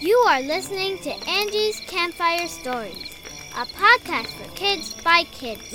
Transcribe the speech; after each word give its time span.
You 0.00 0.16
are 0.28 0.40
listening 0.42 0.98
to 0.98 1.10
Angie's 1.28 1.80
Campfire 1.80 2.46
Stories, 2.46 3.16
a 3.56 3.66
podcast 3.66 4.28
for 4.28 4.48
kids 4.54 4.94
by 5.02 5.24
kids. 5.32 5.74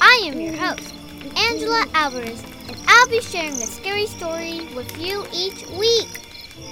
I 0.00 0.22
am 0.24 0.40
your 0.40 0.56
host, 0.56 0.92
Angela 1.36 1.86
Alvarez, 1.94 2.42
and 2.66 2.76
I'll 2.88 3.08
be 3.08 3.20
sharing 3.20 3.52
a 3.52 3.66
scary 3.66 4.06
story 4.06 4.66
with 4.74 5.00
you 5.00 5.24
each 5.32 5.64
week. 5.78 6.08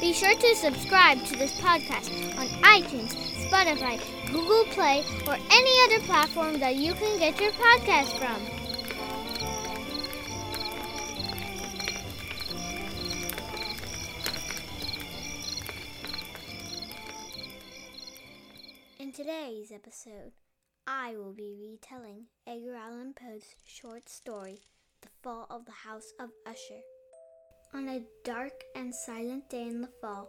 Be 0.00 0.12
sure 0.12 0.34
to 0.34 0.56
subscribe 0.56 1.24
to 1.26 1.36
this 1.36 1.52
podcast 1.60 2.10
on 2.36 2.48
iTunes, 2.64 3.14
Spotify, 3.48 4.00
Google 4.32 4.64
Play, 4.72 5.04
or 5.28 5.36
any 5.52 5.84
other 5.84 6.04
platform 6.04 6.58
that 6.58 6.74
you 6.74 6.94
can 6.94 7.16
get 7.20 7.40
your 7.40 7.52
podcast 7.52 8.18
from. 8.18 8.61
Today's 19.22 19.70
episode, 19.70 20.32
I 20.84 21.14
will 21.16 21.32
be 21.32 21.54
retelling 21.56 22.24
Edgar 22.44 22.74
Allan 22.74 23.14
Poe's 23.14 23.54
short 23.64 24.08
story, 24.08 24.58
The 25.00 25.10
Fall 25.22 25.46
of 25.48 25.64
the 25.64 25.70
House 25.70 26.12
of 26.18 26.30
Usher. 26.44 26.80
On 27.72 27.86
a 27.86 28.02
dark 28.24 28.64
and 28.74 28.92
silent 28.92 29.48
day 29.48 29.62
in 29.62 29.80
the 29.80 29.90
fall, 30.00 30.28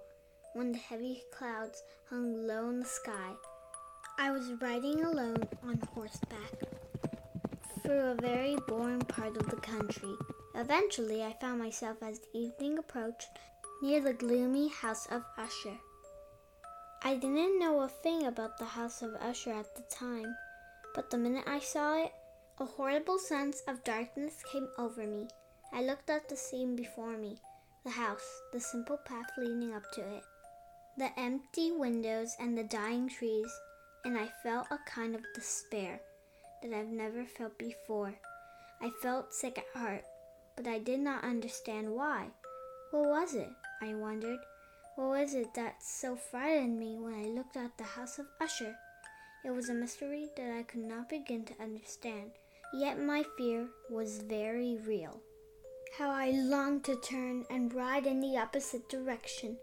when 0.54 0.74
the 0.74 0.78
heavy 0.78 1.24
clouds 1.36 1.82
hung 2.08 2.46
low 2.46 2.70
in 2.70 2.82
the 2.82 2.86
sky, 2.86 3.32
I 4.20 4.30
was 4.30 4.62
riding 4.62 5.04
alone 5.04 5.44
on 5.64 5.82
horseback 5.96 6.54
through 7.82 8.00
a 8.00 8.22
very 8.22 8.58
boring 8.68 9.02
part 9.02 9.36
of 9.38 9.50
the 9.50 9.55
country. 9.55 10.14
Eventually, 10.54 11.24
I 11.24 11.36
found 11.41 11.58
myself 11.58 11.98
as 12.04 12.20
the 12.20 12.38
evening 12.38 12.78
approached 12.78 13.40
near 13.82 14.02
the 14.02 14.14
gloomy 14.14 14.68
house 14.68 15.08
of 15.08 15.24
Usher. 15.40 15.80
I 17.05 17.16
didn't 17.16 17.59
know 17.59 17.81
a 17.81 17.89
thing 17.89 18.27
about 18.27 18.57
the 18.57 18.66
house 18.66 19.02
of 19.02 19.13
Usher 19.16 19.52
at 19.52 19.76
the 19.76 19.82
time, 19.93 20.37
but 20.96 21.10
the 21.10 21.18
minute 21.18 21.43
I 21.45 21.60
saw 21.60 22.01
it, 22.01 22.13
a 22.60 22.65
horrible 22.65 23.20
sense 23.20 23.62
of 23.68 23.84
darkness 23.84 24.41
came 24.49 24.70
over 24.77 25.05
me. 25.05 25.27
I 25.73 25.82
looked 25.82 26.10
at 26.10 26.29
the 26.29 26.37
scene 26.37 26.77
before 26.77 27.18
me 27.18 27.40
the 27.84 27.90
house, 27.90 28.41
the 28.54 28.60
simple 28.62 28.95
path 29.04 29.26
leading 29.37 29.73
up 29.73 29.84
to 29.91 30.01
it, 30.01 30.23
the 30.98 31.10
empty 31.20 31.73
windows, 31.73 32.37
and 32.40 32.57
the 32.57 32.63
dying 32.63 33.10
trees, 33.10 33.51
and 34.05 34.17
I 34.17 34.29
felt 34.41 34.67
a 34.71 34.79
kind 34.90 35.13
of 35.13 35.26
despair 35.35 35.99
that 36.62 36.71
I've 36.71 36.88
never 36.88 37.26
felt 37.26 37.57
before. 37.60 38.13
I 38.82 38.91
felt 39.01 39.34
sick 39.34 39.57
at 39.57 39.77
heart, 39.77 40.05
but 40.55 40.67
I 40.67 40.79
did 40.79 41.01
not 41.01 41.26
understand 41.26 41.90
why. 41.90 42.27
What 42.91 43.10
was 43.10 43.34
it? 43.35 43.49
I 43.82 43.93
wondered. 43.93 44.40
What 44.96 45.10
was 45.10 45.34
it 45.34 45.55
that 45.55 45.82
so 45.82 46.16
frightened 46.16 46.80
me 46.80 46.99
when 46.99 47.16
I 47.16 47.27
looked 47.30 47.58
at 47.58 47.76
the 47.77 47.84
house 47.84 48.20
of 48.20 48.27
Usher? 48.40 48.76
It 49.44 49.50
was 49.50 49.68
a 49.68 49.74
mystery 49.74 50.30
that 50.38 50.52
I 50.52 50.62
could 50.62 50.82
not 50.82 51.10
begin 51.10 51.46
to 51.46 51.60
understand, 51.60 52.30
yet 52.76 53.02
my 53.02 53.26
fear 53.35 53.70
was 53.90 54.20
very 54.20 54.77
real. 54.85 55.20
How 55.98 56.12
I 56.12 56.30
longed 56.30 56.84
to 56.84 56.96
turn 56.96 57.44
and 57.50 57.74
ride 57.74 58.05
in 58.05 58.20
the 58.20 58.38
opposite 58.38 58.88
direction. 58.88 59.58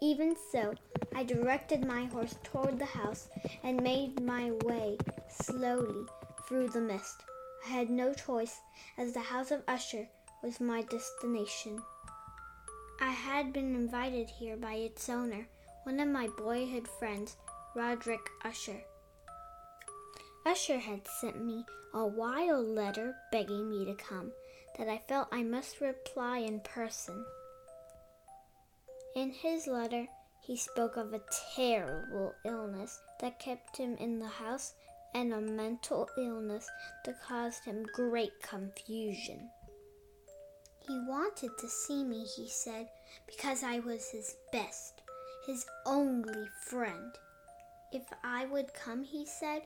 Even 0.00 0.34
so, 0.50 0.72
I 1.14 1.24
directed 1.24 1.84
my 1.84 2.06
horse 2.06 2.36
toward 2.42 2.78
the 2.78 2.86
house 2.86 3.28
and 3.62 3.82
made 3.82 4.22
my 4.22 4.52
way 4.64 4.96
slowly 5.28 6.06
through 6.48 6.68
the 6.68 6.80
mist. 6.80 7.22
I 7.66 7.68
had 7.68 7.90
no 7.90 8.14
choice, 8.14 8.58
as 8.96 9.12
the 9.12 9.20
house 9.20 9.50
of 9.50 9.62
Usher 9.68 10.08
was 10.42 10.58
my 10.58 10.80
destination. 10.80 11.82
I 13.02 13.12
had 13.12 13.54
been 13.54 13.74
invited 13.74 14.28
here 14.28 14.58
by 14.58 14.74
its 14.74 15.08
owner, 15.08 15.48
one 15.84 16.00
of 16.00 16.08
my 16.08 16.28
boyhood 16.28 16.86
friends, 16.86 17.38
Roderick 17.74 18.28
Usher. 18.44 18.82
Usher 20.44 20.78
had 20.78 21.08
sent 21.20 21.42
me 21.42 21.64
a 21.94 22.06
wild 22.06 22.66
letter 22.66 23.14
begging 23.32 23.70
me 23.70 23.86
to 23.86 23.94
come, 23.94 24.32
that 24.76 24.86
I 24.86 24.98
felt 24.98 25.28
I 25.32 25.42
must 25.42 25.80
reply 25.80 26.38
in 26.38 26.60
person. 26.60 27.24
In 29.16 29.30
his 29.30 29.66
letter, 29.66 30.06
he 30.42 30.58
spoke 30.58 30.98
of 30.98 31.14
a 31.14 31.22
terrible 31.56 32.34
illness 32.44 33.00
that 33.20 33.38
kept 33.38 33.78
him 33.78 33.96
in 33.96 34.18
the 34.18 34.28
house 34.28 34.74
and 35.14 35.32
a 35.32 35.40
mental 35.40 36.06
illness 36.18 36.68
that 37.06 37.22
caused 37.22 37.64
him 37.64 37.86
great 37.94 38.42
confusion. 38.42 39.48
He 40.86 40.98
wanted 41.06 41.56
to 41.58 41.68
see 41.68 42.04
me, 42.04 42.24
he 42.24 42.48
said, 42.48 42.88
because 43.26 43.62
I 43.62 43.80
was 43.80 44.10
his 44.10 44.36
best, 44.52 45.02
his 45.46 45.66
only 45.86 46.48
friend. 46.62 47.12
If 47.92 48.02
I 48.24 48.46
would 48.46 48.72
come, 48.74 49.04
he 49.04 49.26
said, 49.26 49.62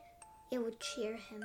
it 0.50 0.58
would 0.58 0.80
cheer 0.80 1.14
him. 1.14 1.42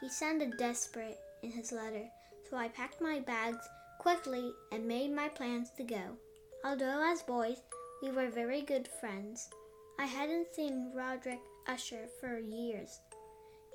He 0.00 0.08
sounded 0.08 0.58
desperate 0.58 1.18
in 1.42 1.52
his 1.52 1.72
letter, 1.72 2.08
so 2.48 2.56
I 2.56 2.68
packed 2.68 3.00
my 3.00 3.20
bags 3.20 3.66
quickly 3.98 4.52
and 4.72 4.86
made 4.86 5.12
my 5.14 5.28
plans 5.28 5.70
to 5.76 5.84
go. 5.84 6.18
Although 6.64 7.02
as 7.10 7.22
boys 7.22 7.62
we 8.02 8.10
were 8.10 8.28
very 8.28 8.62
good 8.62 8.88
friends, 9.00 9.48
I 9.98 10.06
hadn't 10.06 10.54
seen 10.54 10.92
Roderick 10.94 11.40
Usher 11.66 12.06
for 12.20 12.38
years. 12.38 13.00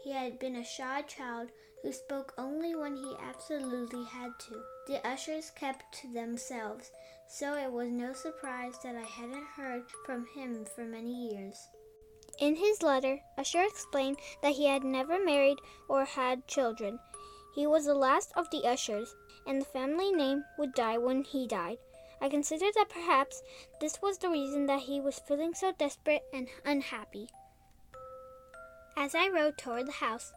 He 0.02 0.12
had 0.12 0.40
been 0.40 0.56
a 0.56 0.64
shy 0.64 1.02
child 1.02 1.50
who 1.82 1.92
spoke 1.92 2.34
only 2.38 2.76
when 2.76 2.96
he 2.96 3.16
absolutely 3.22 4.04
had 4.06 4.32
to. 4.40 4.64
The 4.88 5.06
ushers 5.06 5.52
kept 5.52 5.94
to 6.02 6.14
themselves, 6.14 6.92
so 7.28 7.56
it 7.56 7.72
was 7.72 7.90
no 7.90 8.14
surprise 8.14 8.76
that 8.84 8.96
I 8.96 9.04
hadn't 9.04 9.46
heard 9.56 9.84
from 10.06 10.26
him 10.28 10.66
for 10.66 10.84
many 10.84 11.32
years. 11.32 11.68
In 12.40 12.56
his 12.56 12.82
letter, 12.82 13.20
Usher 13.38 13.64
explained 13.64 14.18
that 14.42 14.54
he 14.54 14.66
had 14.66 14.84
never 14.84 15.24
married 15.24 15.58
or 15.90 16.06
had 16.06 16.48
children. 16.48 17.00
He 17.54 17.68
was 17.68 17.86
the 17.86 17.94
last 17.94 18.32
of 18.38 18.50
the 18.52 18.66
Ushers, 18.66 19.14
and 19.46 19.62
the 19.62 19.66
family 19.66 20.12
name 20.14 20.46
would 20.58 20.74
die 20.74 20.98
when 20.98 21.24
he 21.24 21.46
died. 21.46 21.78
I 22.22 22.30
considered 22.30 22.74
that 22.76 22.90
perhaps 22.90 23.42
this 23.82 24.02
was 24.02 24.18
the 24.18 24.30
reason 24.30 24.66
that 24.68 24.82
he 24.82 25.02
was 25.02 25.20
feeling 25.20 25.54
so 25.54 25.74
desperate 25.74 26.24
and 26.34 26.48
unhappy. 26.64 27.30
As 28.98 29.16
I 29.16 29.30
rode 29.30 29.58
toward 29.58 29.88
the 29.88 29.92
house, 29.94 30.34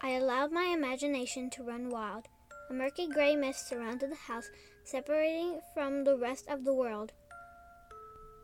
I 0.00 0.10
allowed 0.10 0.52
my 0.52 0.64
imagination 0.64 1.50
to 1.50 1.62
run 1.62 1.90
wild. 1.90 2.28
A 2.70 2.72
murky 2.72 3.06
gray 3.06 3.36
mist 3.36 3.68
surrounded 3.68 4.10
the 4.10 4.16
house, 4.16 4.50
separating 4.84 5.54
it 5.54 5.62
from 5.74 6.04
the 6.04 6.16
rest 6.16 6.48
of 6.48 6.64
the 6.64 6.74
world. 6.74 7.12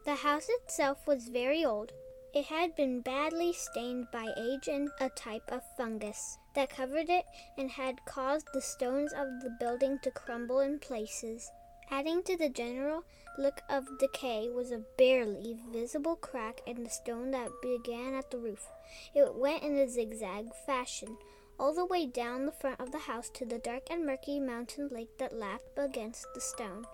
The 0.05 0.15
house 0.17 0.49
itself 0.49 1.07
was 1.07 1.29
very 1.29 1.65
old. 1.65 1.93
It 2.35 2.47
had 2.47 2.75
been 2.75 3.03
badly 3.03 3.53
stained 3.53 4.11
by 4.11 4.33
age 4.37 4.67
and 4.67 4.91
a 5.01 5.11
type 5.11 5.51
of 5.53 5.63
fungus 5.77 6.39
that 6.55 6.71
covered 6.71 7.11
it 7.11 7.27
and 7.59 7.71
had 7.71 8.05
caused 8.07 8.49
the 8.53 8.63
stones 8.63 9.13
of 9.13 9.41
the 9.43 9.57
building 9.61 9.99
to 10.03 10.11
crumble 10.11 10.61
in 10.61 10.79
places. 10.79 11.51
Adding 11.93 12.23
to 12.23 12.39
the 12.39 12.49
general 12.49 13.05
look 13.37 13.61
of 13.69 13.99
decay 13.99 14.49
was 14.49 14.73
a 14.73 14.83
barely 14.97 15.59
visible 15.71 16.17
crack 16.17 16.63
in 16.67 16.83
the 16.83 16.89
stone 16.89 17.33
that 17.33 17.51
began 17.61 18.15
at 18.15 18.31
the 18.31 18.39
roof. 18.39 18.67
It 19.15 19.35
went 19.35 19.63
in 19.63 19.77
a 19.77 19.87
zigzag 19.87 20.55
fashion 20.65 21.19
all 21.61 21.75
the 21.75 21.85
way 21.85 22.07
down 22.07 22.47
the 22.47 22.53
front 22.53 22.81
of 22.81 22.93
the 22.93 22.99
house 22.99 23.29
to 23.35 23.45
the 23.45 23.59
dark 23.59 23.83
and 23.91 24.07
murky 24.07 24.41
mountain 24.41 24.89
lake 24.89 25.19
that 25.19 25.37
lapped 25.37 25.69
against 25.77 26.27
the 26.35 26.41
stone. 26.41 26.87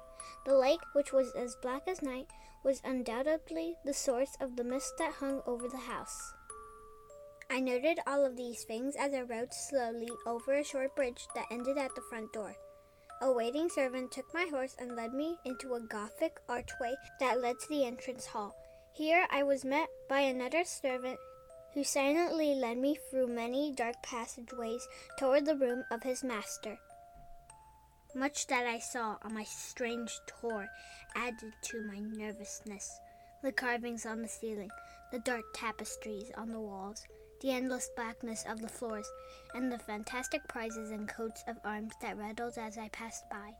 The 0.45 0.59
lake, 0.59 0.81
which 0.95 1.13
was 1.13 1.31
as 1.37 1.55
black 1.63 1.87
as 1.87 2.03
night, 2.03 2.27
was 2.65 2.83
undoubtedly 2.85 3.77
the 3.85 3.95
source 3.95 4.37
of 4.41 4.57
the 4.57 4.65
mist 4.65 4.95
that 4.99 5.15
hung 5.15 5.43
over 5.47 5.69
the 5.69 5.77
house. 5.77 6.35
I 7.49 7.61
noted 7.61 8.01
all 8.05 8.27
of 8.27 8.37
these 8.37 8.65
things 8.65 8.97
as 8.97 9.15
I 9.15 9.23
rode 9.23 9.55
slowly 9.55 10.11
over 10.27 10.55
a 10.55 10.65
short 10.65 10.97
bridge 10.97 11.29
that 11.37 11.47
ended 11.53 11.79
at 11.79 11.95
the 11.95 12.03
front 12.11 12.33
door. 12.33 12.57
A 13.21 13.33
waiting 13.33 13.69
servant 13.69 14.13
took 14.13 14.33
my 14.33 14.47
horse 14.47 14.77
and 14.79 14.95
led 14.95 15.13
me 15.13 15.39
into 15.45 15.75
a 15.75 15.81
Gothic 15.81 16.39
archway 16.49 16.95
that 17.19 17.41
led 17.41 17.59
to 17.59 17.69
the 17.69 17.85
entrance 17.85 18.27
hall. 18.27 18.55
Here 18.93 19.27
I 19.31 19.43
was 19.43 19.65
met 19.65 19.89
by 20.09 20.21
another 20.21 20.63
servant 20.65 21.19
who 21.75 21.83
silently 21.83 22.55
led 22.55 22.79
me 22.79 22.97
through 23.11 23.27
many 23.27 23.73
dark 23.73 23.97
passageways 24.05 24.87
toward 25.19 25.47
the 25.47 25.57
room 25.57 25.85
of 25.91 26.05
his 26.05 26.23
master. 26.23 26.79
Much 28.15 28.47
that 28.47 28.67
I 28.67 28.79
saw 28.79 29.17
on 29.23 29.35
my 29.35 29.45
strange 29.45 30.19
tour 30.41 30.69
added 31.17 31.53
to 31.63 31.83
my 31.89 31.99
nervousness. 31.99 33.01
The 33.43 33.53
carvings 33.53 34.07
on 34.07 34.23
the 34.23 34.29
ceiling, 34.29 34.71
the 35.11 35.19
dark 35.19 35.45
tapestries 35.55 36.31
on 36.37 36.51
the 36.51 36.61
walls, 36.61 37.05
the 37.41 37.51
endless 37.51 37.89
blackness 37.97 38.45
of 38.49 38.61
the 38.61 38.69
floors, 38.69 39.11
and 39.55 39.71
the 39.71 39.79
fantastic 39.79 40.47
prizes 40.49 40.91
and 40.91 41.09
coats 41.09 41.43
of 41.47 41.57
arms 41.65 41.93
that 42.01 42.17
rattled 42.17 42.59
as 42.59 42.79
I 42.79 42.89
passed 42.89 43.29
by. 43.31 43.55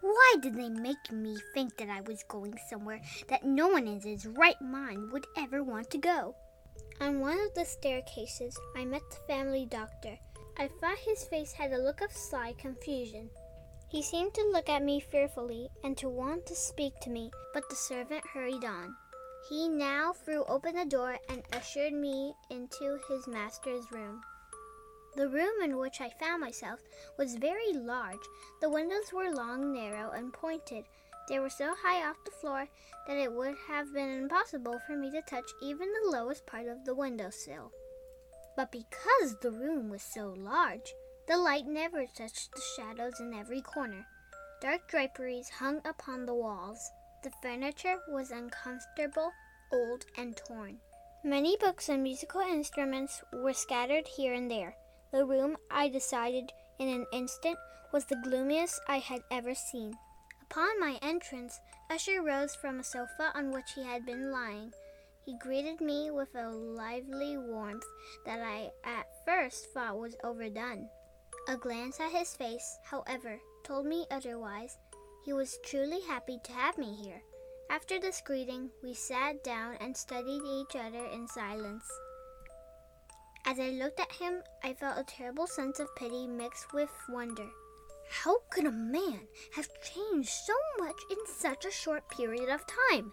Why 0.00 0.34
did 0.40 0.54
they 0.54 0.68
make 0.68 1.10
me 1.10 1.36
think 1.54 1.76
that 1.78 1.88
I 1.88 2.00
was 2.02 2.22
going 2.24 2.58
somewhere 2.68 3.00
that 3.28 3.44
no 3.44 3.68
one 3.68 3.86
in 3.86 4.00
his 4.00 4.26
right 4.26 4.60
mind 4.60 5.12
would 5.12 5.26
ever 5.36 5.62
want 5.62 5.90
to 5.90 5.98
go? 5.98 6.34
On 7.00 7.20
one 7.20 7.38
of 7.40 7.54
the 7.54 7.64
staircases, 7.64 8.58
I 8.76 8.84
met 8.84 9.02
the 9.10 9.16
family 9.26 9.66
doctor. 9.66 10.18
I 10.58 10.68
thought 10.68 10.98
his 10.98 11.24
face 11.24 11.52
had 11.52 11.72
a 11.72 11.82
look 11.82 12.00
of 12.00 12.12
sly 12.12 12.54
confusion. 12.58 13.30
He 13.88 14.02
seemed 14.02 14.34
to 14.34 14.50
look 14.52 14.68
at 14.68 14.82
me 14.82 15.00
fearfully 15.00 15.68
and 15.82 15.96
to 15.98 16.08
want 16.08 16.46
to 16.46 16.54
speak 16.54 16.98
to 17.00 17.10
me, 17.10 17.30
but 17.52 17.68
the 17.68 17.76
servant 17.76 18.24
hurried 18.32 18.64
on. 18.64 18.94
He 19.48 19.68
now 19.68 20.12
threw 20.12 20.44
open 20.44 20.74
the 20.74 20.86
door 20.86 21.18
and 21.28 21.42
ushered 21.52 21.92
me 21.92 22.34
into 22.50 22.98
his 23.08 23.26
master's 23.26 23.90
room. 23.92 24.22
The 25.16 25.28
room 25.28 25.62
in 25.62 25.76
which 25.76 26.00
I 26.00 26.10
found 26.10 26.40
myself 26.40 26.80
was 27.18 27.36
very 27.36 27.72
large. 27.72 28.26
The 28.60 28.70
windows 28.70 29.12
were 29.12 29.30
long, 29.30 29.72
narrow, 29.72 30.10
and 30.10 30.32
pointed. 30.32 30.86
They 31.28 31.38
were 31.38 31.50
so 31.50 31.74
high 31.74 32.08
off 32.08 32.16
the 32.24 32.30
floor 32.30 32.68
that 33.06 33.16
it 33.16 33.32
would 33.32 33.56
have 33.68 33.92
been 33.92 34.22
impossible 34.22 34.80
for 34.86 34.96
me 34.96 35.10
to 35.10 35.22
touch 35.22 35.50
even 35.62 35.88
the 35.92 36.10
lowest 36.10 36.46
part 36.46 36.66
of 36.66 36.84
the 36.84 36.94
window 36.94 37.30
sill. 37.30 37.70
But 38.56 38.72
because 38.72 39.36
the 39.40 39.50
room 39.50 39.88
was 39.88 40.02
so 40.02 40.34
large, 40.36 40.94
the 41.28 41.36
light 41.36 41.66
never 41.66 42.06
touched 42.06 42.52
the 42.54 42.62
shadows 42.76 43.20
in 43.20 43.34
every 43.34 43.60
corner. 43.60 44.06
Dark 44.60 44.88
draperies 44.88 45.48
hung 45.48 45.80
upon 45.84 46.26
the 46.26 46.34
walls. 46.34 46.90
The 47.24 47.32
furniture 47.40 47.96
was 48.06 48.30
uncomfortable, 48.30 49.32
old, 49.72 50.04
and 50.18 50.36
torn. 50.36 50.76
Many 51.24 51.56
books 51.56 51.88
and 51.88 52.02
musical 52.02 52.42
instruments 52.42 53.22
were 53.32 53.54
scattered 53.54 54.06
here 54.06 54.34
and 54.34 54.50
there. 54.50 54.76
The 55.10 55.24
room, 55.24 55.56
I 55.70 55.88
decided 55.88 56.52
in 56.78 56.90
an 56.90 57.06
instant, 57.14 57.56
was 57.94 58.04
the 58.04 58.20
gloomiest 58.22 58.78
I 58.88 58.98
had 58.98 59.22
ever 59.30 59.54
seen. 59.54 59.94
Upon 60.42 60.78
my 60.78 60.98
entrance, 61.00 61.58
Usher 61.88 62.20
rose 62.20 62.54
from 62.56 62.78
a 62.78 62.84
sofa 62.84 63.32
on 63.34 63.52
which 63.52 63.72
he 63.74 63.84
had 63.84 64.04
been 64.04 64.30
lying. 64.30 64.74
He 65.24 65.38
greeted 65.38 65.80
me 65.80 66.10
with 66.10 66.34
a 66.34 66.50
lively 66.50 67.38
warmth 67.38 67.86
that 68.26 68.40
I 68.40 68.70
at 68.84 69.06
first 69.24 69.72
thought 69.72 69.98
was 69.98 70.14
overdone. 70.22 70.90
A 71.48 71.56
glance 71.56 71.98
at 72.00 72.12
his 72.12 72.36
face, 72.36 72.78
however, 72.84 73.38
told 73.64 73.86
me 73.86 74.06
otherwise. 74.10 74.76
He 75.24 75.32
was 75.32 75.58
truly 75.64 76.02
happy 76.02 76.38
to 76.44 76.52
have 76.52 76.76
me 76.76 76.94
here. 77.02 77.22
After 77.70 77.98
this 77.98 78.20
greeting, 78.20 78.68
we 78.82 78.92
sat 78.92 79.42
down 79.42 79.76
and 79.80 79.96
studied 79.96 80.42
each 80.44 80.76
other 80.76 81.06
in 81.06 81.26
silence. 81.28 81.90
As 83.46 83.58
I 83.58 83.70
looked 83.70 84.00
at 84.00 84.12
him, 84.12 84.42
I 84.62 84.74
felt 84.74 84.98
a 84.98 85.04
terrible 85.04 85.46
sense 85.46 85.80
of 85.80 85.94
pity 85.96 86.26
mixed 86.26 86.74
with 86.74 86.90
wonder. 87.08 87.48
How 88.10 88.40
could 88.50 88.66
a 88.66 88.70
man 88.70 89.20
have 89.56 89.68
changed 89.82 90.28
so 90.28 90.54
much 90.78 90.96
in 91.10 91.16
such 91.26 91.64
a 91.64 91.70
short 91.70 92.06
period 92.10 92.50
of 92.50 92.60
time? 92.92 93.10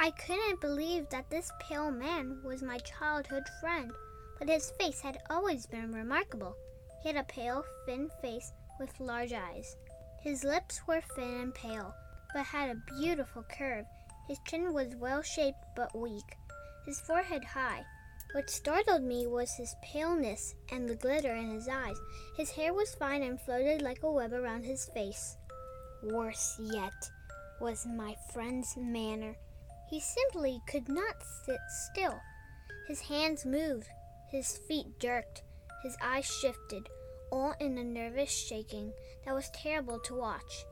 I 0.00 0.10
couldn't 0.12 0.62
believe 0.62 1.10
that 1.10 1.28
this 1.28 1.52
pale 1.60 1.90
man 1.90 2.40
was 2.42 2.62
my 2.62 2.78
childhood 2.78 3.44
friend, 3.60 3.92
but 4.38 4.48
his 4.48 4.70
face 4.78 5.02
had 5.02 5.18
always 5.28 5.66
been 5.66 5.92
remarkable. 5.92 6.56
He 7.02 7.10
had 7.10 7.18
a 7.18 7.24
pale, 7.24 7.62
thin 7.84 8.08
face 8.22 8.50
with 8.80 8.98
large 9.00 9.34
eyes. 9.34 9.76
His 10.24 10.42
lips 10.42 10.80
were 10.86 11.02
thin 11.02 11.38
and 11.42 11.54
pale, 11.54 11.94
but 12.32 12.46
had 12.46 12.70
a 12.70 12.98
beautiful 12.98 13.42
curve. 13.42 13.84
His 14.26 14.38
chin 14.48 14.72
was 14.72 14.96
well 14.96 15.20
shaped 15.20 15.58
but 15.76 15.94
weak, 15.94 16.38
his 16.86 16.98
forehead 16.98 17.44
high. 17.44 17.84
What 18.32 18.48
startled 18.48 19.02
me 19.02 19.26
was 19.26 19.54
his 19.54 19.76
paleness 19.82 20.54
and 20.72 20.88
the 20.88 20.96
glitter 20.96 21.34
in 21.34 21.50
his 21.50 21.68
eyes. 21.68 21.98
His 22.38 22.50
hair 22.50 22.72
was 22.72 22.94
fine 22.94 23.22
and 23.22 23.38
floated 23.38 23.82
like 23.82 24.02
a 24.02 24.10
web 24.10 24.32
around 24.32 24.64
his 24.64 24.86
face. 24.94 25.36
Worse 26.02 26.58
yet 26.58 27.10
was 27.60 27.84
my 27.86 28.16
friend's 28.32 28.74
manner. 28.78 29.36
He 29.90 30.00
simply 30.00 30.58
could 30.66 30.88
not 30.88 31.16
sit 31.44 31.60
still. 31.92 32.18
His 32.88 33.02
hands 33.02 33.44
moved, 33.44 33.88
his 34.30 34.56
feet 34.66 34.98
jerked, 34.98 35.42
his 35.82 35.98
eyes 36.02 36.24
shifted, 36.24 36.88
all 37.34 37.52
in 37.58 37.76
a 37.76 37.84
nervous 37.84 38.30
shaking 38.30 38.92
that 39.24 39.34
was 39.34 39.50
terrible 39.50 39.98
to 39.98 40.14
watch. 40.14 40.64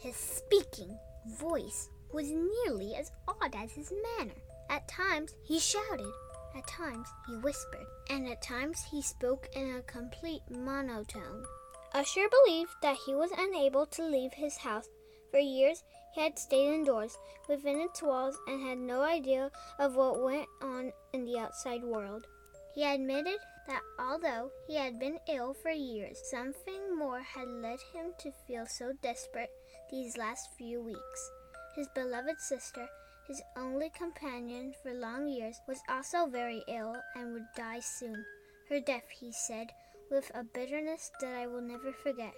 His 0.00 0.14
speaking 0.14 0.96
voice 1.40 1.88
was 2.12 2.30
nearly 2.30 2.94
as 2.94 3.10
odd 3.26 3.54
as 3.56 3.72
his 3.72 3.92
manner. 4.16 4.36
At 4.70 4.86
times 4.86 5.34
he 5.42 5.58
shouted, 5.58 6.12
at 6.56 6.66
times 6.68 7.08
he 7.26 7.34
whispered, 7.38 7.86
and 8.10 8.28
at 8.28 8.42
times 8.42 8.84
he 8.88 9.02
spoke 9.02 9.48
in 9.56 9.74
a 9.74 9.82
complete 9.82 10.42
monotone. 10.48 11.44
Usher 11.92 12.28
believed 12.30 12.70
that 12.82 12.98
he 13.04 13.14
was 13.14 13.30
unable 13.36 13.86
to 13.86 14.06
leave 14.06 14.32
his 14.34 14.56
house. 14.58 14.88
For 15.32 15.38
years 15.38 15.82
he 16.14 16.20
had 16.20 16.38
stayed 16.38 16.74
indoors 16.74 17.18
within 17.48 17.80
its 17.80 18.02
walls 18.02 18.38
and 18.46 18.62
had 18.62 18.78
no 18.78 19.02
idea 19.02 19.50
of 19.80 19.96
what 19.96 20.22
went 20.22 20.46
on 20.62 20.92
in 21.12 21.24
the 21.24 21.38
outside 21.38 21.82
world. 21.82 22.24
He 22.72 22.84
admitted 22.84 23.38
that 23.66 23.82
although 23.98 24.50
he 24.66 24.76
had 24.76 24.98
been 24.98 25.18
ill 25.28 25.54
for 25.54 25.70
years, 25.70 26.18
something 26.30 26.96
more 26.96 27.20
had 27.20 27.48
led 27.48 27.78
him 27.92 28.12
to 28.18 28.32
feel 28.46 28.66
so 28.66 28.92
desperate 29.02 29.50
these 29.90 30.16
last 30.16 30.50
few 30.56 30.82
weeks. 30.82 31.30
His 31.76 31.88
beloved 31.94 32.40
sister, 32.40 32.86
his 33.26 33.42
only 33.56 33.90
companion 33.90 34.74
for 34.82 34.92
long 34.92 35.28
years, 35.28 35.60
was 35.66 35.80
also 35.88 36.26
very 36.26 36.62
ill 36.68 36.94
and 37.16 37.32
would 37.32 37.46
die 37.56 37.80
soon. 37.80 38.24
Her 38.68 38.80
death, 38.80 39.08
he 39.10 39.32
said, 39.32 39.68
with 40.10 40.30
a 40.34 40.44
bitterness 40.44 41.10
that 41.20 41.34
I 41.34 41.46
will 41.46 41.62
never 41.62 41.92
forget, 41.92 42.34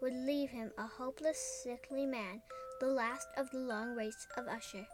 would 0.00 0.14
leave 0.14 0.50
him 0.50 0.72
a 0.78 0.86
hopeless, 0.86 1.62
sickly 1.62 2.06
man, 2.06 2.40
the 2.80 2.86
last 2.86 3.28
of 3.36 3.50
the 3.50 3.58
long 3.58 3.94
race 3.94 4.26
of 4.36 4.48
Usher. 4.48 4.86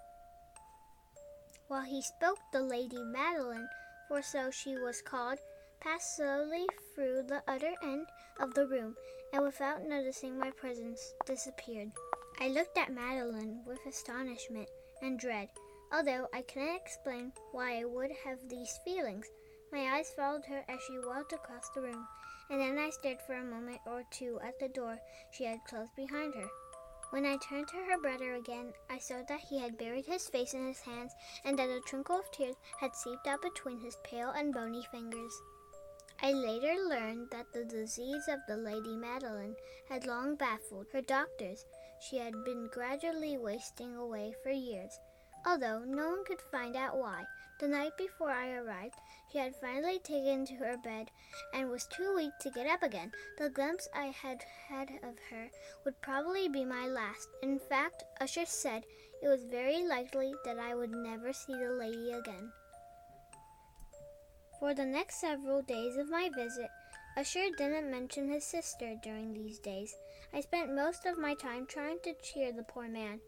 While 1.69 1.85
he 1.85 2.03
spoke, 2.03 2.39
the 2.53 2.63
Lady 2.63 3.03
Madeline, 3.05 3.69
for 4.09 4.23
so 4.23 4.51
she 4.51 4.77
was 4.77 5.03
called, 5.03 5.39
passed 5.81 6.17
slowly 6.17 6.67
through 6.95 7.23
the 7.23 7.43
other 7.49 7.75
end 7.83 8.07
of 8.41 8.55
the 8.55 8.67
room, 8.67 8.97
and 9.33 9.43
without 9.43 9.87
noticing 9.87 10.39
my 10.39 10.51
presence, 10.51 11.15
disappeared. 11.25 11.91
I 12.41 12.49
looked 12.49 12.77
at 12.77 12.93
Madeline 12.93 13.63
with 13.67 13.85
astonishment 13.87 14.69
and 15.03 15.19
dread, 15.19 15.49
although 15.93 16.29
I 16.33 16.43
cannot 16.43 16.77
explain 16.77 17.33
why 17.53 17.79
I 17.81 17.85
would 17.85 18.11
have 18.25 18.49
these 18.49 18.79
feelings. 18.85 19.27
My 19.73 19.97
eyes 19.97 20.13
followed 20.17 20.45
her 20.47 20.65
as 20.69 20.81
she 20.87 20.99
walked 20.99 21.33
across 21.33 21.69
the 21.71 21.83
room, 21.83 22.07
and 22.51 22.61
then 22.61 22.79
I 22.79 22.91
stared 22.91 23.21
for 23.27 23.35
a 23.35 23.45
moment 23.45 23.81
or 23.87 24.03
two 24.11 24.39
at 24.43 24.59
the 24.59 24.69
door 24.69 24.99
she 25.33 25.45
had 25.45 25.65
closed 25.65 25.95
behind 25.97 26.35
her. 26.35 26.49
When 27.11 27.25
I 27.25 27.37
turned 27.37 27.69
to 27.69 27.77
her 27.77 27.99
brother 27.99 28.35
again, 28.35 28.73
I 28.91 28.99
saw 28.99 29.23
that 29.29 29.41
he 29.41 29.59
had 29.59 29.79
buried 29.79 30.07
his 30.07 30.29
face 30.29 30.55
in 30.55 30.67
his 30.67 30.81
hands 30.81 31.13
and 31.45 31.59
that 31.59 31.71
a 31.71 31.81
trickle 31.81 32.19
of 32.19 32.31
tears 32.33 32.57
had 32.81 32.97
seeped 32.97 33.27
out 33.27 33.43
between 33.43 33.81
his 33.81 33.97
pale 34.03 34.31
and 34.31 34.53
bony 34.53 34.85
fingers. 34.91 35.41
I 36.23 36.33
later 36.33 36.75
learned 36.89 37.29
that 37.31 37.53
the 37.53 37.65
disease 37.65 38.27
of 38.29 38.41
the 38.49 38.57
Lady 38.57 38.97
Madeline 38.97 39.55
had 39.89 40.07
long 40.07 40.35
baffled 40.35 40.87
her 40.93 41.03
doctors. 41.03 41.65
She 42.01 42.17
had 42.17 42.45
been 42.45 42.69
gradually 42.73 43.37
wasting 43.37 43.95
away 43.97 44.35
for 44.43 44.51
years, 44.51 44.99
although 45.45 45.81
no 45.81 46.11
one 46.11 46.25
could 46.25 46.41
find 46.41 46.75
out 46.75 46.97
why. 46.97 47.25
The 47.59 47.69
night 47.69 47.93
before 47.97 48.31
I 48.31 48.53
arrived, 48.53 48.97
she 49.33 49.39
had 49.39 49.57
finally 49.57 49.99
taken 49.99 50.45
to 50.47 50.55
her 50.57 50.77
bed 50.79 51.11
and 51.55 51.71
was 51.71 51.87
too 51.87 52.15
weak 52.15 52.33
to 52.41 52.51
get 52.51 52.67
up 52.67 52.83
again. 52.83 53.13
The 53.39 53.49
glimpse 53.49 53.89
I 53.95 54.07
had 54.07 54.43
had 54.69 54.91
of 55.03 55.19
her 55.31 55.51
would 55.85 56.01
probably 56.03 56.49
be 56.49 56.65
my 56.65 56.87
last. 56.87 57.29
In 57.43 57.59
fact, 57.59 58.05
Usher 58.21 58.47
said 58.47 58.85
it 59.23 59.29
was 59.29 59.45
very 59.45 59.87
likely 59.87 60.35
that 60.45 60.59
I 60.59 60.75
would 60.75 60.91
never 60.91 61.33
see 61.33 61.55
the 61.55 61.73
lady 61.73 62.13
again. 62.13 62.53
For 64.59 64.73
the 64.73 64.87
next 64.87 65.21
several 65.21 65.63
days 65.63 65.97
of 65.97 66.09
my 66.09 66.31
visit, 66.35 66.71
Usher 67.17 67.51
didn't 67.57 67.91
mention 67.91 68.29
his 68.29 68.45
sister 68.45 68.95
during 69.03 69.33
these 69.33 69.59
days. 69.59 69.95
I 70.33 70.41
spent 70.41 70.75
most 70.75 71.07
of 71.07 71.19
my 71.19 71.35
time 71.35 71.67
trying 71.67 71.99
to 72.05 72.15
cheer 72.23 72.53
the 72.53 72.63
poor 72.63 72.89
man. 72.89 73.21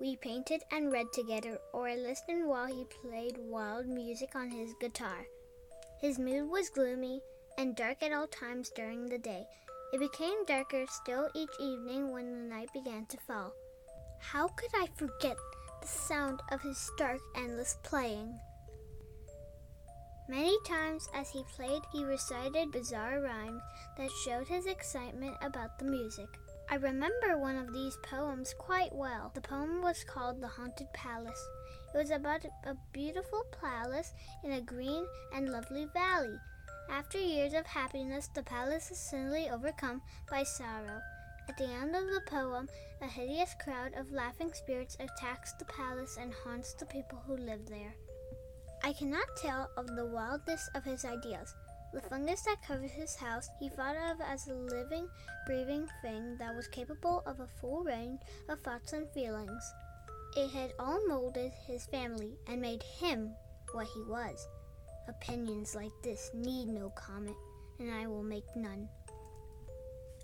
We 0.00 0.16
painted 0.16 0.62
and 0.72 0.92
read 0.92 1.06
together, 1.12 1.58
or 1.72 1.88
I 1.88 1.94
listened 1.94 2.48
while 2.48 2.66
he 2.66 2.86
played 3.02 3.38
wild 3.38 3.86
music 3.86 4.34
on 4.34 4.50
his 4.50 4.74
guitar. 4.80 5.26
His 6.00 6.18
mood 6.18 6.50
was 6.50 6.70
gloomy 6.70 7.20
and 7.56 7.76
dark 7.76 8.02
at 8.02 8.12
all 8.12 8.26
times 8.26 8.70
during 8.74 9.06
the 9.06 9.18
day. 9.18 9.46
It 9.92 10.00
became 10.00 10.44
darker 10.44 10.84
still 10.88 11.28
each 11.34 11.54
evening 11.60 12.12
when 12.12 12.32
the 12.32 12.54
night 12.54 12.68
began 12.74 13.06
to 13.06 13.16
fall. 13.28 13.52
How 14.20 14.48
could 14.48 14.70
I 14.74 14.88
forget 14.96 15.36
the 15.80 15.88
sound 15.88 16.40
of 16.50 16.60
his 16.62 16.90
dark, 16.98 17.20
endless 17.36 17.78
playing? 17.84 18.36
Many 20.26 20.56
times 20.66 21.08
as 21.12 21.28
he 21.28 21.44
played, 21.54 21.82
he 21.92 22.02
recited 22.02 22.72
bizarre 22.72 23.20
rhymes 23.20 23.60
that 23.98 24.10
showed 24.24 24.48
his 24.48 24.64
excitement 24.64 25.36
about 25.42 25.78
the 25.78 25.84
music. 25.84 26.28
I 26.70 26.76
remember 26.76 27.36
one 27.36 27.56
of 27.56 27.74
these 27.74 27.98
poems 28.02 28.54
quite 28.58 28.94
well. 28.94 29.30
The 29.34 29.42
poem 29.42 29.82
was 29.82 30.02
called 30.02 30.40
The 30.40 30.48
Haunted 30.48 30.90
Palace. 30.94 31.46
It 31.94 31.98
was 31.98 32.10
about 32.10 32.46
a 32.64 32.74
beautiful 32.92 33.44
palace 33.60 34.14
in 34.42 34.52
a 34.52 34.62
green 34.62 35.04
and 35.34 35.52
lovely 35.52 35.84
valley. 35.92 36.38
After 36.88 37.18
years 37.18 37.52
of 37.52 37.66
happiness, 37.66 38.28
the 38.34 38.42
palace 38.42 38.90
is 38.90 38.98
suddenly 38.98 39.50
overcome 39.50 40.00
by 40.30 40.42
sorrow. 40.42 41.02
At 41.50 41.58
the 41.58 41.68
end 41.68 41.94
of 41.94 42.06
the 42.06 42.22
poem, 42.26 42.70
a 43.02 43.06
hideous 43.06 43.54
crowd 43.62 43.92
of 43.94 44.10
laughing 44.10 44.54
spirits 44.54 44.96
attacks 44.98 45.52
the 45.52 45.66
palace 45.66 46.16
and 46.18 46.32
haunts 46.32 46.72
the 46.72 46.86
people 46.86 47.22
who 47.26 47.36
live 47.36 47.66
there. 47.66 47.94
I 48.84 48.92
cannot 48.92 49.24
tell 49.40 49.70
of 49.78 49.86
the 49.96 50.04
wildness 50.04 50.68
of 50.74 50.84
his 50.84 51.06
ideas. 51.06 51.54
The 51.94 52.02
fungus 52.02 52.42
that 52.42 52.60
covered 52.66 52.90
his 52.90 53.16
house 53.16 53.48
he 53.58 53.70
thought 53.70 53.96
of 53.96 54.20
as 54.20 54.46
a 54.46 54.52
living, 54.52 55.08
breathing 55.46 55.88
thing 56.02 56.36
that 56.38 56.54
was 56.54 56.68
capable 56.68 57.22
of 57.24 57.40
a 57.40 57.46
full 57.46 57.82
range 57.82 58.20
of 58.50 58.60
thoughts 58.60 58.92
and 58.92 59.08
feelings. 59.12 59.72
It 60.36 60.50
had 60.50 60.74
all 60.78 61.00
molded 61.08 61.52
his 61.66 61.86
family 61.86 62.36
and 62.46 62.60
made 62.60 62.82
him 62.82 63.30
what 63.72 63.86
he 63.86 64.02
was. 64.02 64.46
Opinions 65.08 65.74
like 65.74 65.92
this 66.02 66.30
need 66.34 66.68
no 66.68 66.90
comment, 66.90 67.38
and 67.80 67.90
I 67.90 68.06
will 68.06 68.22
make 68.22 68.54
none. 68.54 68.86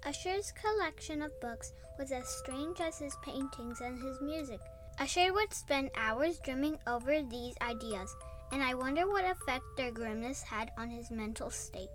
Usher's 0.05 0.53
collection 0.53 1.23
of 1.23 1.41
books 1.41 1.73
was 1.99 2.13
as 2.13 2.29
strange 2.29 2.83
as 2.83 2.99
his 2.99 3.17
paintings 3.23 3.81
and 3.81 4.03
his 4.03 4.21
music. 4.21 4.61
Usher 4.99 5.33
would 5.33 5.55
spend 5.55 5.91
hours 5.97 6.39
dreaming 6.41 6.79
over 6.87 7.23
these 7.23 7.55
ideas, 7.63 8.15
and 8.53 8.63
I 8.63 8.75
wonder 8.75 9.07
what 9.09 9.25
effect 9.25 9.65
their 9.77 9.91
grimness 9.91 10.43
had 10.43 10.71
on 10.77 10.91
his 10.91 11.11
mental 11.11 11.51
state. 11.51 11.91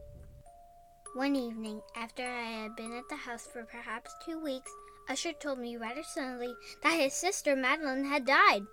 One 1.14 1.36
evening, 1.36 1.82
after 1.96 2.24
I 2.24 2.64
had 2.64 2.76
been 2.76 2.92
at 2.92 3.08
the 3.10 3.16
house 3.16 3.48
for 3.48 3.64
perhaps 3.64 4.14
two 4.26 4.38
weeks, 4.38 4.72
Usher 5.08 5.34
told 5.34 5.60
me 5.60 5.78
rather 5.78 6.04
suddenly 6.04 6.54
that 6.84 7.00
his 7.00 7.14
sister 7.14 7.56
Madeline 7.56 8.06
had 8.06 8.26
died. 8.26 8.64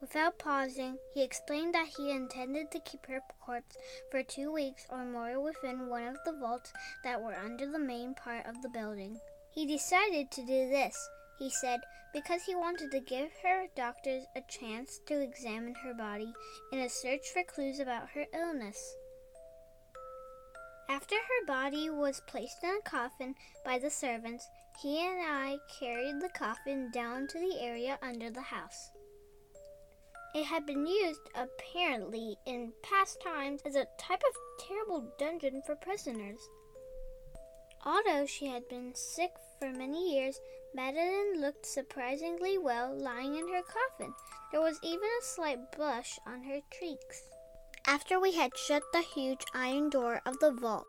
Without 0.00 0.38
pausing, 0.38 0.98
he 1.14 1.22
explained 1.22 1.72
that 1.74 1.86
he 1.96 2.10
intended 2.10 2.70
to 2.70 2.80
keep 2.80 3.06
her 3.06 3.20
corpse 3.40 3.76
for 4.10 4.22
two 4.22 4.52
weeks 4.52 4.86
or 4.90 5.04
more 5.04 5.40
within 5.40 5.88
one 5.88 6.06
of 6.06 6.18
the 6.26 6.32
vaults 6.32 6.72
that 7.04 7.22
were 7.22 7.34
under 7.34 7.70
the 7.70 7.78
main 7.78 8.14
part 8.14 8.44
of 8.44 8.60
the 8.60 8.68
building. 8.68 9.18
He 9.50 9.66
decided 9.66 10.30
to 10.32 10.42
do 10.42 10.68
this, 10.68 11.08
he 11.38 11.48
said, 11.48 11.80
because 12.14 12.44
he 12.44 12.54
wanted 12.54 12.92
to 12.92 13.00
give 13.00 13.30
her 13.42 13.66
doctors 13.76 14.22
a 14.36 14.40
chance 14.48 15.00
to 15.06 15.20
examine 15.20 15.74
her 15.74 15.92
body 15.92 16.32
in 16.72 16.78
a 16.78 16.88
search 16.88 17.26
for 17.32 17.42
clues 17.42 17.80
about 17.80 18.08
her 18.10 18.24
illness. 18.32 18.96
After 20.88 21.16
her 21.16 21.46
body 21.46 21.90
was 21.90 22.22
placed 22.28 22.62
in 22.62 22.70
a 22.70 22.88
coffin 22.88 23.34
by 23.64 23.78
the 23.78 23.90
servants, 23.90 24.46
he 24.80 25.04
and 25.04 25.18
I 25.26 25.56
carried 25.80 26.20
the 26.20 26.28
coffin 26.28 26.90
down 26.92 27.26
to 27.28 27.38
the 27.38 27.60
area 27.60 27.98
under 28.00 28.30
the 28.30 28.42
house. 28.42 28.90
It 30.34 30.44
had 30.44 30.66
been 30.66 30.86
used, 30.86 31.20
apparently, 31.34 32.36
in 32.46 32.72
past 32.82 33.18
times 33.22 33.60
as 33.64 33.76
a 33.76 33.86
type 33.98 34.22
of 34.28 34.66
terrible 34.66 35.14
dungeon 35.18 35.62
for 35.64 35.76
prisoners. 35.76 36.40
Although 37.84 38.26
she 38.26 38.46
had 38.46 38.68
been 38.68 38.94
sick 38.94 39.30
for 39.58 39.70
many 39.70 40.14
years, 40.14 40.40
Madeline 40.74 41.40
looked 41.40 41.66
surprisingly 41.66 42.58
well 42.58 42.96
lying 42.96 43.36
in 43.36 43.48
her 43.48 43.62
coffin. 43.62 44.12
There 44.50 44.60
was 44.60 44.78
even 44.82 45.08
a 45.08 45.24
slight 45.24 45.72
blush 45.76 46.18
on 46.26 46.42
her 46.44 46.60
cheeks. 46.78 47.22
After 47.86 48.18
we 48.18 48.32
had 48.32 48.56
shut 48.56 48.82
the 48.92 49.02
huge 49.02 49.44
iron 49.54 49.90
door 49.90 50.20
of 50.26 50.38
the 50.40 50.52
vault, 50.52 50.86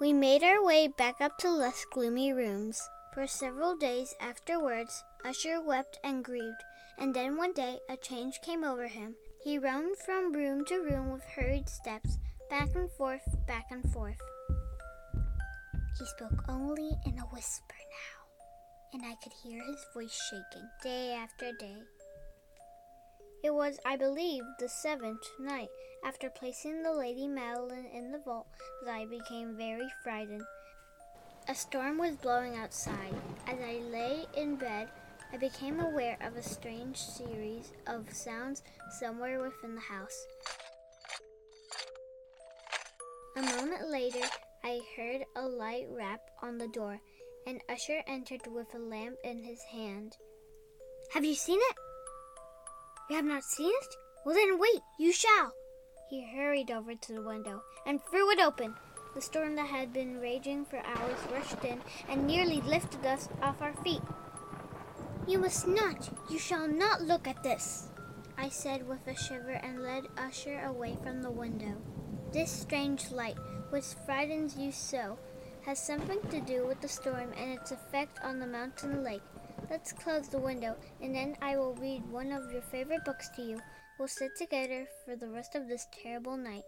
we 0.00 0.12
made 0.12 0.42
our 0.42 0.62
way 0.64 0.88
back 0.88 1.20
up 1.20 1.38
to 1.38 1.50
less 1.50 1.84
gloomy 1.92 2.32
rooms. 2.32 2.80
For 3.14 3.26
several 3.26 3.76
days 3.76 4.14
afterwards, 4.20 5.04
Usher 5.24 5.60
wept 5.60 5.98
and 6.02 6.24
grieved, 6.24 6.62
and 6.98 7.14
then 7.14 7.36
one 7.36 7.52
day 7.52 7.78
a 7.88 7.96
change 7.96 8.40
came 8.42 8.64
over 8.64 8.88
him. 8.88 9.14
He 9.44 9.58
roamed 9.58 9.96
from 9.98 10.32
room 10.32 10.64
to 10.66 10.76
room 10.76 11.12
with 11.12 11.24
hurried 11.24 11.68
steps, 11.68 12.18
back 12.48 12.74
and 12.74 12.90
forth, 12.90 13.22
back 13.46 13.66
and 13.70 13.82
forth. 13.92 14.20
He 15.98 16.06
spoke 16.06 16.44
only 16.48 16.90
in 17.04 17.18
a 17.18 17.26
whisper 17.32 17.74
now, 17.76 18.94
and 18.94 19.02
I 19.04 19.14
could 19.22 19.32
hear 19.42 19.62
his 19.62 19.84
voice 19.94 20.18
shaking 20.30 20.68
day 20.82 21.12
after 21.12 21.52
day. 21.58 21.76
It 23.44 23.52
was, 23.52 23.78
I 23.84 23.96
believe, 23.96 24.42
the 24.58 24.68
seventh 24.68 25.22
night 25.38 25.68
after 26.04 26.30
placing 26.30 26.82
the 26.82 26.92
Lady 26.92 27.26
Madeline 27.26 27.86
in 27.92 28.10
the 28.10 28.20
vault 28.20 28.46
that 28.84 28.94
I 28.94 29.04
became 29.04 29.56
very 29.56 29.88
frightened. 30.02 30.44
A 31.48 31.54
storm 31.54 31.98
was 31.98 32.16
blowing 32.16 32.56
outside. 32.56 33.14
As 33.46 33.58
I 33.60 33.80
lay 33.90 34.26
in 34.36 34.56
bed, 34.56 34.88
I 35.32 35.36
became 35.36 35.80
aware 35.80 36.16
of 36.20 36.36
a 36.36 36.42
strange 36.42 36.96
series 36.96 37.72
of 37.86 38.12
sounds 38.12 38.62
somewhere 38.98 39.40
within 39.40 39.74
the 39.74 39.80
house. 39.80 40.26
A 43.36 43.42
moment 43.42 43.90
later, 43.90 44.26
I 44.64 44.80
heard 44.96 45.24
a 45.34 45.42
light 45.42 45.86
rap 45.90 46.20
on 46.40 46.58
the 46.58 46.68
door, 46.68 47.00
and 47.46 47.60
Usher 47.68 48.02
entered 48.06 48.42
with 48.46 48.72
a 48.74 48.78
lamp 48.78 49.16
in 49.24 49.42
his 49.42 49.60
hand. 49.72 50.16
Have 51.12 51.24
you 51.24 51.34
seen 51.34 51.58
it? 51.60 51.76
You 53.10 53.16
have 53.16 53.24
not 53.24 53.42
seen 53.42 53.70
it? 53.70 53.94
Well, 54.24 54.36
then 54.36 54.60
wait, 54.60 54.80
you 55.00 55.12
shall. 55.12 55.52
He 56.08 56.24
hurried 56.24 56.70
over 56.70 56.94
to 56.94 57.12
the 57.12 57.22
window 57.22 57.62
and 57.86 58.00
threw 58.08 58.30
it 58.30 58.38
open. 58.38 58.76
The 59.14 59.20
storm 59.20 59.56
that 59.56 59.66
had 59.66 59.92
been 59.92 60.20
raging 60.20 60.64
for 60.64 60.78
hours 60.78 61.18
rushed 61.32 61.64
in 61.64 61.80
and 62.08 62.26
nearly 62.26 62.60
lifted 62.60 63.04
us 63.04 63.28
off 63.42 63.60
our 63.60 63.74
feet. 63.82 64.02
You 65.26 65.38
must 65.38 65.66
not, 65.66 66.08
you 66.30 66.38
shall 66.38 66.68
not 66.68 67.02
look 67.02 67.26
at 67.26 67.42
this, 67.42 67.88
I 68.38 68.48
said 68.48 68.86
with 68.88 69.06
a 69.06 69.16
shiver 69.16 69.52
and 69.52 69.82
led 69.82 70.04
Usher 70.16 70.62
away 70.64 70.96
from 71.02 71.22
the 71.22 71.30
window. 71.30 71.76
This 72.32 72.50
strange 72.50 73.10
light, 73.10 73.36
which 73.72 73.96
frightens 74.04 74.54
you 74.54 74.70
so, 74.70 75.18
has 75.64 75.78
something 75.78 76.20
to 76.28 76.42
do 76.42 76.66
with 76.66 76.78
the 76.82 76.88
storm 76.88 77.32
and 77.38 77.58
its 77.58 77.70
effect 77.70 78.18
on 78.22 78.38
the 78.38 78.46
mountain 78.46 79.02
lake. 79.02 79.22
Let's 79.70 79.94
close 79.94 80.28
the 80.28 80.38
window, 80.38 80.76
and 81.00 81.14
then 81.14 81.36
I 81.40 81.56
will 81.56 81.74
read 81.76 82.06
one 82.10 82.32
of 82.32 82.52
your 82.52 82.60
favorite 82.60 83.02
books 83.06 83.30
to 83.36 83.42
you. 83.42 83.58
We'll 83.98 84.08
sit 84.08 84.36
together 84.36 84.86
for 85.06 85.16
the 85.16 85.28
rest 85.28 85.54
of 85.54 85.68
this 85.68 85.86
terrible 85.90 86.36
night. 86.36 86.64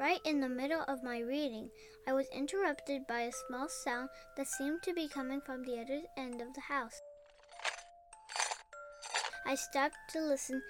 Right 0.00 0.20
in 0.24 0.40
the 0.40 0.48
middle 0.48 0.84
of 0.88 1.02
my 1.02 1.18
reading, 1.18 1.68
I 2.06 2.14
was 2.14 2.28
interrupted 2.34 3.06
by 3.06 3.22
a 3.22 3.32
small 3.46 3.68
sound 3.68 4.08
that 4.38 4.46
seemed 4.46 4.82
to 4.84 4.94
be 4.94 5.06
coming 5.06 5.42
from 5.42 5.64
the 5.64 5.80
other 5.80 6.00
end 6.16 6.40
of 6.40 6.54
the 6.54 6.62
house. 6.62 6.98
I 9.44 9.54
stopped 9.54 9.96
to 10.12 10.20
listen 10.22 10.62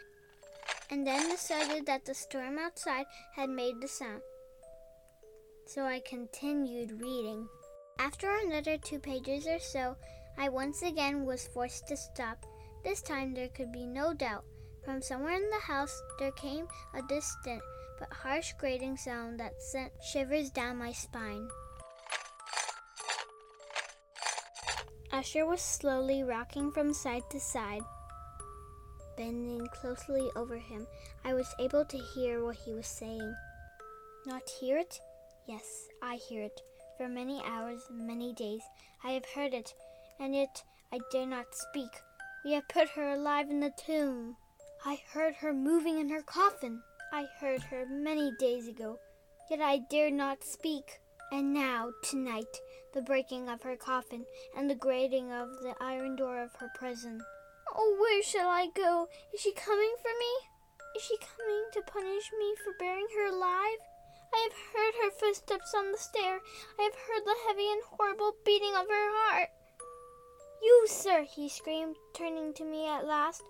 and 0.91 1.07
then 1.07 1.31
decided 1.31 1.87
that 1.87 2.05
the 2.05 2.15
storm 2.15 2.59
outside 2.59 3.07
had 3.37 3.49
made 3.49 3.81
the 3.81 3.87
sound. 3.87 4.23
So 5.69 5.85
I 5.85 6.01
continued 6.01 6.99
reading. 6.99 7.47
After 7.99 8.35
another 8.39 8.79
two 8.79 8.99
pages 8.99 9.47
or 9.47 9.59
so, 9.59 9.97
I 10.39 10.49
once 10.49 10.81
again 10.81 11.27
was 11.27 11.47
forced 11.47 11.87
to 11.89 11.97
stop. 11.99 12.47
This 12.85 13.03
time 13.03 13.35
there 13.35 13.49
could 13.49 13.71
be 13.71 13.85
no 13.85 14.15
doubt. 14.15 14.45
From 14.83 15.03
somewhere 15.03 15.35
in 15.35 15.51
the 15.51 15.61
house 15.61 15.95
there 16.19 16.33
came 16.33 16.67
a 16.95 17.03
distant 17.03 17.61
but 17.99 18.11
harsh 18.11 18.55
grating 18.59 18.97
sound 18.97 19.41
that 19.41 19.61
sent 19.61 19.93
shivers 20.11 20.49
down 20.49 20.79
my 20.79 20.91
spine. 20.91 21.47
Usher 25.13 25.45
was 25.45 25.61
slowly 25.61 26.23
rocking 26.23 26.73
from 26.73 26.95
side 26.95 27.29
to 27.29 27.39
side. 27.39 27.83
Bending 29.19 29.67
closely 29.69 30.31
over 30.35 30.57
him, 30.57 30.87
I 31.27 31.35
was 31.35 31.55
able 31.61 31.85
to 31.85 31.99
hear 32.15 32.43
what 32.43 32.57
he 32.57 32.73
was 32.73 32.87
saying. 32.87 33.35
Not 34.25 34.49
hear 34.49 34.79
it? 34.79 34.99
Yes, 35.49 35.89
I 36.03 36.17
hear 36.17 36.43
it. 36.43 36.61
For 36.99 37.09
many 37.09 37.43
hours, 37.43 37.81
many 37.91 38.35
days, 38.35 38.61
I 39.03 39.13
have 39.13 39.25
heard 39.35 39.55
it, 39.55 39.73
and 40.21 40.35
yet 40.35 40.63
I 40.93 40.99
dare 41.11 41.25
not 41.25 41.55
speak. 41.55 41.89
We 42.45 42.53
have 42.53 42.69
put 42.69 42.91
her 42.91 43.15
alive 43.15 43.49
in 43.49 43.61
the 43.61 43.73
tomb. 43.87 44.37
I 44.85 45.01
heard 45.11 45.37
her 45.37 45.55
moving 45.55 45.99
in 45.99 46.11
her 46.11 46.21
coffin. 46.21 46.83
I 47.15 47.29
heard 47.41 47.63
her 47.63 47.87
many 47.87 48.31
days 48.39 48.69
ago, 48.69 48.99
yet 49.51 49.63
I 49.63 49.79
dare 49.91 50.11
not 50.11 50.45
speak. 50.45 51.01
And 51.33 51.55
now, 51.55 51.93
tonight, 52.03 52.61
the 52.93 53.01
breaking 53.01 53.49
of 53.49 53.63
her 53.63 53.77
coffin 53.77 54.27
and 54.55 54.69
the 54.69 54.75
grating 54.75 55.33
of 55.33 55.49
the 55.63 55.75
iron 55.81 56.17
door 56.17 56.43
of 56.43 56.55
her 56.57 56.71
prison. 56.75 57.23
Oh, 57.75 57.97
where 57.99 58.23
shall 58.23 58.49
I 58.51 58.69
go? 58.75 59.09
Is 59.33 59.41
she 59.41 59.53
coming 59.53 59.95
for 60.03 60.13
me? 60.21 60.49
Is 60.95 61.03
she 61.05 61.17
coming 61.17 61.65
to 61.73 61.91
punish 61.91 62.31
me 62.39 62.55
for 62.63 62.75
burying 62.79 63.09
her 63.17 63.29
alive? 63.35 63.79
I 64.33 64.49
have 64.49 64.59
heard 64.75 64.95
her 65.03 65.11
footsteps 65.11 65.75
on 65.75 65.93
the 65.93 65.99
stair. 65.99 66.41
I 66.79 66.83
have 66.83 66.95
heard 66.95 67.25
the 67.25 67.37
heavy 67.47 67.71
and 67.71 67.83
horrible 67.85 68.35
beating 68.45 68.75
of 68.75 68.89
her 68.89 69.11
heart. 69.17 69.49
You, 70.63 70.87
sir, 70.89 71.23
he 71.23 71.49
screamed, 71.49 71.97
turning 72.15 72.53
to 72.55 72.65
me 72.65 72.87
at 72.87 73.07
last. 73.07 73.43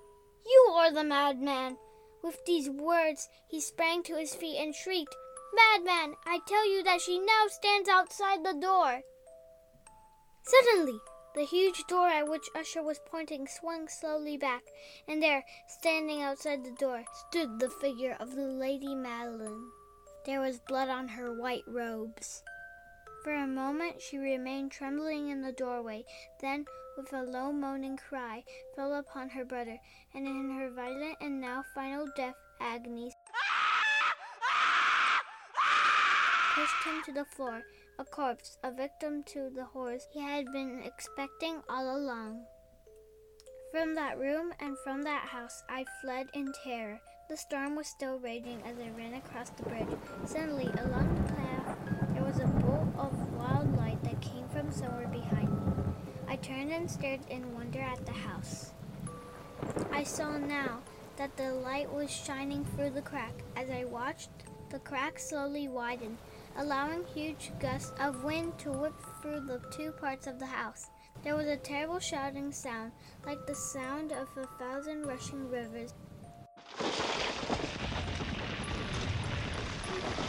You 0.44 0.72
are 0.72 0.92
the 0.92 1.04
madman. 1.04 1.78
With 2.22 2.44
these 2.44 2.68
words, 2.68 3.28
he 3.48 3.60
sprang 3.60 4.02
to 4.04 4.16
his 4.16 4.34
feet 4.34 4.58
and 4.58 4.74
shrieked, 4.74 5.14
Madman, 5.54 6.16
I 6.26 6.40
tell 6.46 6.68
you 6.68 6.82
that 6.82 7.00
she 7.00 7.18
now 7.18 7.46
stands 7.48 7.88
outside 7.88 8.44
the 8.44 8.54
door. 8.54 9.02
Suddenly, 10.42 11.00
the 11.34 11.44
huge 11.44 11.86
door 11.86 12.08
at 12.08 12.28
which 12.28 12.50
Usher 12.54 12.82
was 12.82 13.00
pointing 13.06 13.46
swung 13.46 13.88
slowly 13.88 14.36
back, 14.36 14.62
and 15.06 15.22
there, 15.22 15.44
standing 15.66 16.22
outside 16.22 16.64
the 16.64 16.72
door, 16.72 17.04
stood 17.28 17.58
the 17.58 17.70
figure 17.70 18.16
of 18.18 18.34
the 18.34 18.46
Lady 18.46 18.94
Madeline. 18.94 19.70
There 20.24 20.40
was 20.40 20.60
blood 20.60 20.88
on 20.88 21.08
her 21.08 21.32
white 21.32 21.64
robes. 21.66 22.42
For 23.24 23.34
a 23.34 23.46
moment 23.46 24.00
she 24.00 24.18
remained 24.18 24.72
trembling 24.72 25.28
in 25.28 25.42
the 25.42 25.52
doorway, 25.52 26.04
then, 26.40 26.66
with 26.96 27.12
a 27.12 27.22
low 27.22 27.52
moaning 27.52 27.96
cry, 27.96 28.44
fell 28.74 28.94
upon 28.94 29.30
her 29.30 29.44
brother, 29.44 29.78
and 30.14 30.26
in 30.26 30.50
her 30.58 30.70
violent 30.70 31.16
and 31.20 31.40
now 31.40 31.64
final 31.74 32.06
death 32.16 32.36
agonies, 32.60 33.14
pushed 36.54 36.84
him 36.84 37.02
to 37.04 37.12
the 37.12 37.24
floor 37.24 37.62
a 38.00 38.04
corpse, 38.04 38.58
a 38.62 38.70
victim 38.70 39.24
to 39.24 39.50
the 39.50 39.64
horrors 39.64 40.06
he 40.12 40.20
had 40.20 40.44
been 40.52 40.80
expecting 40.84 41.60
all 41.68 41.96
along. 41.96 42.44
From 43.72 43.94
that 43.96 44.18
room 44.18 44.52
and 44.60 44.78
from 44.84 45.02
that 45.02 45.26
house 45.28 45.64
I 45.68 45.84
fled 46.00 46.28
in 46.32 46.52
terror. 46.64 47.00
The 47.28 47.36
storm 47.36 47.76
was 47.76 47.86
still 47.86 48.18
raging 48.18 48.62
as 48.64 48.78
I 48.78 48.88
ran 48.96 49.12
across 49.12 49.50
the 49.50 49.64
bridge. 49.64 49.98
Suddenly, 50.24 50.70
along 50.78 51.14
the 51.14 51.32
path, 51.34 51.76
there 52.14 52.24
was 52.24 52.38
a 52.38 52.46
bolt 52.46 52.88
of 52.96 53.32
wild 53.34 53.76
light 53.76 54.02
that 54.04 54.22
came 54.22 54.48
from 54.48 54.72
somewhere 54.72 55.08
behind 55.08 55.50
me. 55.50 55.92
I 56.26 56.36
turned 56.36 56.72
and 56.72 56.90
stared 56.90 57.20
in 57.28 57.54
wonder 57.54 57.80
at 57.80 58.06
the 58.06 58.12
house. 58.12 58.72
I 59.92 60.04
saw 60.04 60.38
now 60.38 60.80
that 61.18 61.36
the 61.36 61.52
light 61.52 61.92
was 61.92 62.10
shining 62.10 62.64
through 62.64 62.90
the 62.90 63.02
crack. 63.02 63.34
As 63.56 63.68
I 63.68 63.84
watched, 63.84 64.30
the 64.70 64.78
crack 64.78 65.18
slowly 65.18 65.68
widened, 65.68 66.16
allowing 66.56 67.04
huge 67.12 67.52
gusts 67.60 67.92
of 68.00 68.24
wind 68.24 68.56
to 68.60 68.72
whip 68.72 68.94
through 69.20 69.40
the 69.40 69.60
two 69.70 69.92
parts 69.92 70.26
of 70.26 70.38
the 70.38 70.46
house. 70.46 70.88
There 71.22 71.36
was 71.36 71.46
a 71.46 71.58
terrible 71.58 71.98
shouting 71.98 72.52
sound, 72.52 72.92
like 73.26 73.46
the 73.46 73.54
sound 73.54 74.12
of 74.12 74.28
a 74.38 74.46
thousand 74.58 75.04
rushing 75.04 75.50
rivers. 75.50 75.92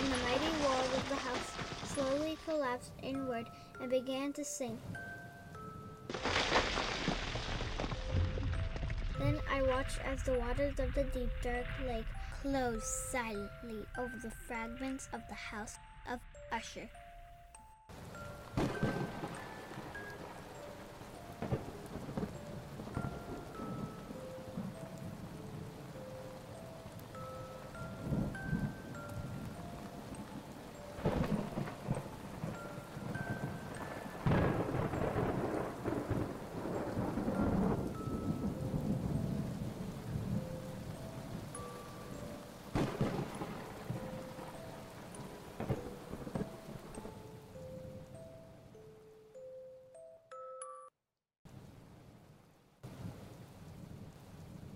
The 0.10 0.18
mighty 0.18 0.50
walls 0.64 0.92
of 0.92 1.08
the 1.08 1.16
house 1.16 1.54
slowly 1.86 2.36
collapsed 2.44 2.94
inward 3.04 3.46
and 3.80 3.92
began 3.92 4.34
to 4.34 4.44
sink. 4.44 4.80
Then 9.20 9.40
I 9.52 9.62
watched 9.62 10.00
as 10.04 10.24
the 10.24 10.34
waters 10.34 10.80
of 10.80 10.96
the 10.96 11.04
deep 11.14 11.30
dark 11.44 11.68
lake 11.86 12.08
closed 12.42 12.84
silently 13.12 13.86
over 14.00 14.18
the 14.24 14.32
fragments 14.48 15.10
of 15.14 15.22
the 15.28 15.36
house 15.36 15.78
of 16.10 16.20
Usher. 16.52 16.90